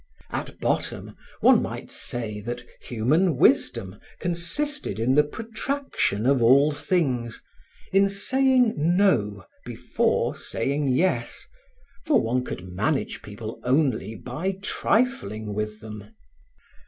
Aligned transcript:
At 0.31 0.59
bottom, 0.59 1.15
one 1.41 1.61
might 1.61 1.91
say 1.91 2.39
that 2.41 2.65
human 2.79 3.37
wisdom 3.37 3.97
consisted 4.19 4.99
in 4.99 5.13
the 5.13 5.23
protraction 5.23 6.25
of 6.25 6.41
all 6.41 6.71
things, 6.71 7.43
in 7.93 8.09
saying 8.09 8.73
"no" 8.77 9.45
before 9.63 10.35
saying 10.35 10.87
"yes," 10.87 11.45
for 12.03 12.19
one 12.19 12.43
could 12.43 12.65
manage 12.65 13.21
people 13.21 13.59
only 13.63 14.15
by 14.15 14.53
trifling 14.63 15.53
with 15.53 15.81
them. 15.81 16.11